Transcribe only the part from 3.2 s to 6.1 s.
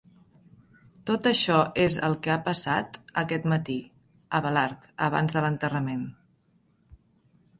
aquest matí, Abelard, abans de l'enterrament.